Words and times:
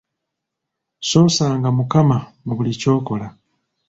Ssoosanga 1.01 1.69
mukama 1.77 2.17
mu 2.45 2.51
buli 2.57 2.71
kyokola. 2.81 3.27